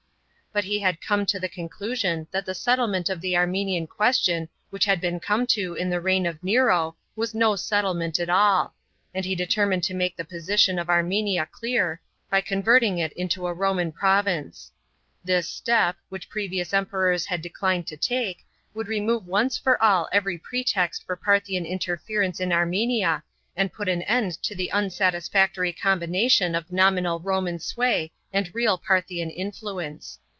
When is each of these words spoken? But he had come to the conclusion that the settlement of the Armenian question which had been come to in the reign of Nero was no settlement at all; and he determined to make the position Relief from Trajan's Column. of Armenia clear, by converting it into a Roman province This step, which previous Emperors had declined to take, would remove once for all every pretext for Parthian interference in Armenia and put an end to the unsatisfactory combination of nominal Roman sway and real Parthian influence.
But 0.53 0.65
he 0.65 0.79
had 0.79 0.99
come 0.99 1.25
to 1.27 1.39
the 1.39 1.47
conclusion 1.47 2.27
that 2.31 2.45
the 2.45 2.53
settlement 2.53 3.07
of 3.09 3.21
the 3.21 3.37
Armenian 3.37 3.87
question 3.87 4.49
which 4.69 4.83
had 4.83 4.99
been 4.99 5.17
come 5.21 5.47
to 5.55 5.75
in 5.75 5.89
the 5.89 6.01
reign 6.01 6.25
of 6.25 6.43
Nero 6.43 6.97
was 7.15 7.33
no 7.33 7.55
settlement 7.55 8.19
at 8.19 8.29
all; 8.29 8.73
and 9.13 9.23
he 9.23 9.33
determined 9.33 9.81
to 9.85 9.93
make 9.93 10.17
the 10.17 10.25
position 10.25 10.75
Relief 10.75 10.87
from 10.87 10.95
Trajan's 11.05 11.07
Column. 11.07 11.07
of 11.07 11.13
Armenia 11.13 11.49
clear, 11.53 12.01
by 12.29 12.41
converting 12.41 12.97
it 12.97 13.13
into 13.13 13.47
a 13.47 13.53
Roman 13.53 13.93
province 13.93 14.73
This 15.23 15.47
step, 15.47 15.95
which 16.09 16.27
previous 16.27 16.73
Emperors 16.73 17.25
had 17.27 17.41
declined 17.41 17.87
to 17.87 17.95
take, 17.95 18.45
would 18.73 18.89
remove 18.89 19.25
once 19.27 19.57
for 19.57 19.81
all 19.81 20.09
every 20.11 20.37
pretext 20.37 21.05
for 21.05 21.15
Parthian 21.15 21.65
interference 21.65 22.41
in 22.41 22.51
Armenia 22.51 23.23
and 23.55 23.71
put 23.71 23.87
an 23.87 24.01
end 24.01 24.33
to 24.43 24.53
the 24.53 24.69
unsatisfactory 24.73 25.71
combination 25.71 26.55
of 26.55 26.73
nominal 26.73 27.21
Roman 27.21 27.57
sway 27.57 28.11
and 28.33 28.53
real 28.53 28.77
Parthian 28.77 29.29
influence. 29.29 30.17